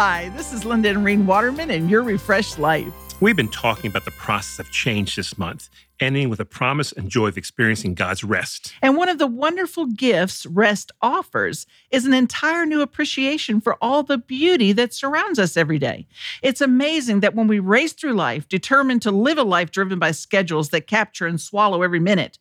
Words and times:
Hi, 0.00 0.28
this 0.36 0.52
is 0.52 0.64
Linda 0.64 0.90
and 0.90 1.04
Reen 1.04 1.26
Waterman 1.26 1.72
and 1.72 1.90
your 1.90 2.04
refreshed 2.04 2.60
life. 2.60 2.86
We've 3.20 3.34
been 3.34 3.48
talking 3.48 3.90
about 3.90 4.04
the 4.04 4.12
process 4.12 4.60
of 4.60 4.70
change 4.70 5.16
this 5.16 5.36
month, 5.36 5.68
ending 5.98 6.30
with 6.30 6.38
a 6.38 6.44
promise 6.44 6.92
and 6.92 7.10
joy 7.10 7.26
of 7.26 7.36
experiencing 7.36 7.94
God's 7.94 8.22
rest. 8.22 8.72
And 8.80 8.96
one 8.96 9.08
of 9.08 9.18
the 9.18 9.26
wonderful 9.26 9.86
gifts 9.86 10.46
rest 10.46 10.92
offers 11.02 11.66
is 11.90 12.06
an 12.06 12.14
entire 12.14 12.64
new 12.64 12.80
appreciation 12.80 13.60
for 13.60 13.76
all 13.82 14.04
the 14.04 14.18
beauty 14.18 14.70
that 14.70 14.94
surrounds 14.94 15.40
us 15.40 15.56
every 15.56 15.80
day. 15.80 16.06
It's 16.44 16.60
amazing 16.60 17.18
that 17.18 17.34
when 17.34 17.48
we 17.48 17.58
race 17.58 17.92
through 17.92 18.12
life, 18.12 18.46
determined 18.46 19.02
to 19.02 19.10
live 19.10 19.38
a 19.38 19.42
life 19.42 19.72
driven 19.72 19.98
by 19.98 20.12
schedules 20.12 20.68
that 20.68 20.86
capture 20.86 21.26
and 21.26 21.40
swallow 21.40 21.82
every 21.82 21.98
minute, 21.98 22.38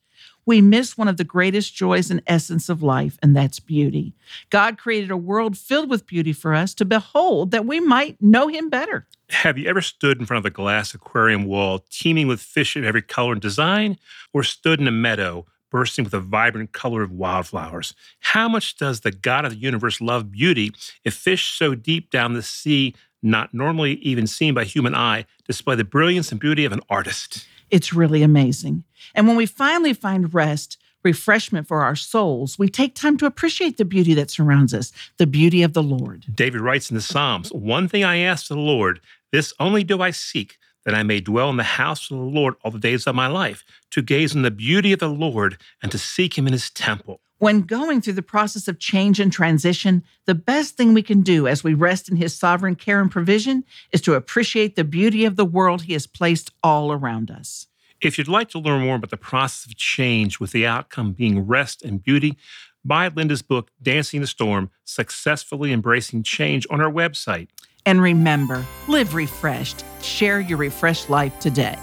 we 0.47 0.61
miss 0.61 0.97
one 0.97 1.09
of 1.09 1.17
the 1.17 1.23
greatest 1.25 1.75
joys 1.75 2.09
and 2.09 2.23
essence 2.25 2.69
of 2.69 2.81
life, 2.81 3.19
and 3.21 3.35
that's 3.35 3.59
beauty. 3.59 4.15
God 4.49 4.77
created 4.77 5.11
a 5.11 5.17
world 5.17 5.57
filled 5.57 5.89
with 5.89 6.07
beauty 6.07 6.31
for 6.31 6.55
us 6.55 6.73
to 6.75 6.85
behold 6.85 7.51
that 7.51 7.65
we 7.65 7.81
might 7.81 8.19
know 8.21 8.47
Him 8.47 8.69
better. 8.69 9.05
Have 9.29 9.57
you 9.57 9.67
ever 9.67 9.81
stood 9.81 10.19
in 10.19 10.25
front 10.25 10.39
of 10.39 10.49
a 10.49 10.55
glass 10.55 10.93
aquarium 10.93 11.45
wall 11.45 11.83
teeming 11.89 12.27
with 12.27 12.39
fish 12.39 12.77
of 12.77 12.85
every 12.85 13.01
color 13.01 13.33
and 13.33 13.41
design, 13.41 13.99
or 14.33 14.41
stood 14.41 14.79
in 14.79 14.87
a 14.87 14.91
meadow 14.91 15.45
bursting 15.69 16.05
with 16.05 16.13
a 16.13 16.21
vibrant 16.21 16.71
color 16.71 17.03
of 17.03 17.11
wildflowers? 17.11 17.93
How 18.21 18.47
much 18.47 18.77
does 18.77 19.01
the 19.01 19.11
God 19.11 19.43
of 19.43 19.51
the 19.51 19.57
universe 19.57 19.99
love 19.99 20.31
beauty 20.31 20.71
if 21.03 21.13
fish 21.13 21.57
so 21.57 21.75
deep 21.75 22.09
down 22.09 22.33
the 22.33 22.41
sea, 22.41 22.95
not 23.21 23.53
normally 23.53 23.95
even 23.95 24.25
seen 24.25 24.53
by 24.53 24.63
human 24.63 24.95
eye, 24.95 25.25
display 25.45 25.75
the 25.75 25.83
brilliance 25.83 26.31
and 26.31 26.39
beauty 26.39 26.63
of 26.63 26.71
an 26.71 26.81
artist? 26.89 27.45
It's 27.69 27.93
really 27.93 28.23
amazing. 28.23 28.83
And 29.13 29.27
when 29.27 29.37
we 29.37 29.45
finally 29.45 29.93
find 29.93 30.33
rest, 30.33 30.77
refreshment 31.03 31.67
for 31.67 31.81
our 31.81 31.95
souls, 31.95 32.57
we 32.59 32.69
take 32.69 32.95
time 32.95 33.17
to 33.17 33.25
appreciate 33.25 33.77
the 33.77 33.85
beauty 33.85 34.13
that 34.13 34.31
surrounds 34.31 34.73
us, 34.73 34.91
the 35.17 35.27
beauty 35.27 35.63
of 35.63 35.73
the 35.73 35.83
Lord. 35.83 36.25
David 36.33 36.61
writes 36.61 36.89
in 36.89 36.95
the 36.95 37.01
Psalms 37.01 37.51
One 37.51 37.87
thing 37.87 38.03
I 38.03 38.17
ask 38.17 38.49
of 38.49 38.57
the 38.57 38.63
Lord, 38.63 38.99
this 39.31 39.53
only 39.59 39.83
do 39.83 40.01
I 40.01 40.11
seek, 40.11 40.57
that 40.85 40.95
I 40.95 41.03
may 41.03 41.19
dwell 41.19 41.49
in 41.49 41.57
the 41.57 41.63
house 41.63 42.09
of 42.09 42.17
the 42.17 42.23
Lord 42.23 42.55
all 42.63 42.71
the 42.71 42.79
days 42.79 43.07
of 43.07 43.15
my 43.15 43.27
life, 43.27 43.63
to 43.91 44.01
gaze 44.01 44.35
on 44.35 44.41
the 44.41 44.51
beauty 44.51 44.93
of 44.93 44.99
the 44.99 45.09
Lord 45.09 45.57
and 45.81 45.91
to 45.91 45.97
seek 45.97 46.37
him 46.37 46.47
in 46.47 46.53
his 46.53 46.69
temple. 46.69 47.19
When 47.39 47.61
going 47.61 48.01
through 48.01 48.13
the 48.13 48.23
process 48.23 48.67
of 48.67 48.79
change 48.79 49.19
and 49.19 49.31
transition, 49.31 50.03
the 50.25 50.33
best 50.33 50.75
thing 50.75 50.93
we 50.93 51.03
can 51.03 51.21
do 51.21 51.47
as 51.47 51.63
we 51.63 51.75
rest 51.75 52.09
in 52.09 52.15
His 52.15 52.35
sovereign 52.35 52.75
care 52.75 52.99
and 52.99 53.11
provision 53.11 53.63
is 53.91 54.01
to 54.01 54.15
appreciate 54.15 54.75
the 54.75 54.83
beauty 54.83 55.23
of 55.23 55.35
the 55.35 55.45
world 55.45 55.83
He 55.83 55.93
has 55.93 56.07
placed 56.07 56.51
all 56.63 56.91
around 56.91 57.29
us. 57.29 57.67
If 58.01 58.17
you'd 58.17 58.27
like 58.27 58.49
to 58.49 58.59
learn 58.59 58.81
more 58.81 58.95
about 58.95 59.11
the 59.11 59.17
process 59.17 59.67
of 59.67 59.75
change 59.75 60.39
with 60.39 60.51
the 60.51 60.65
outcome 60.65 61.13
being 61.13 61.45
rest 61.45 61.83
and 61.83 62.01
beauty, 62.01 62.37
buy 62.83 63.07
Linda's 63.09 63.43
book, 63.43 63.69
Dancing 63.81 64.21
the 64.21 64.27
Storm 64.27 64.71
Successfully 64.83 65.71
Embracing 65.71 66.23
Change, 66.23 66.65
on 66.71 66.81
our 66.81 66.91
website. 66.91 67.49
And 67.85 68.01
remember, 68.01 68.65
live 68.87 69.13
refreshed. 69.13 69.85
Share 70.01 70.39
your 70.39 70.57
refreshed 70.57 71.09
life 71.11 71.37
today. 71.39 71.77